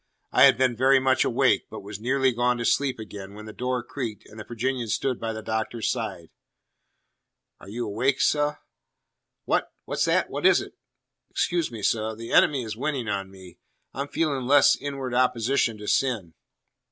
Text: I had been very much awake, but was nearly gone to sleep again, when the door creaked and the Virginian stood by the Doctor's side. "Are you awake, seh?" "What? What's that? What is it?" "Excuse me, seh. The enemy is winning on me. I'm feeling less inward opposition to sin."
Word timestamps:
I 0.31 0.45
had 0.45 0.57
been 0.57 0.75
very 0.75 0.99
much 0.99 1.23
awake, 1.23 1.67
but 1.69 1.81
was 1.83 1.99
nearly 1.99 2.31
gone 2.31 2.57
to 2.57 2.65
sleep 2.65 2.97
again, 2.97 3.35
when 3.35 3.45
the 3.45 3.53
door 3.53 3.83
creaked 3.83 4.25
and 4.25 4.39
the 4.39 4.43
Virginian 4.43 4.87
stood 4.87 5.19
by 5.19 5.31
the 5.31 5.43
Doctor's 5.43 5.91
side. 5.91 6.31
"Are 7.59 7.69
you 7.69 7.85
awake, 7.85 8.19
seh?" 8.19 8.53
"What? 9.45 9.71
What's 9.85 10.05
that? 10.05 10.31
What 10.31 10.47
is 10.47 10.59
it?" 10.59 10.73
"Excuse 11.29 11.69
me, 11.71 11.83
seh. 11.83 12.15
The 12.15 12.31
enemy 12.31 12.63
is 12.63 12.75
winning 12.75 13.07
on 13.09 13.29
me. 13.29 13.59
I'm 13.93 14.07
feeling 14.07 14.47
less 14.47 14.75
inward 14.75 15.13
opposition 15.13 15.77
to 15.77 15.87
sin." 15.87 16.33